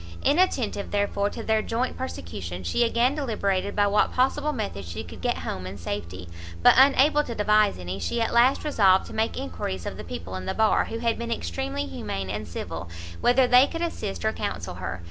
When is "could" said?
5.03-5.21, 13.67-13.83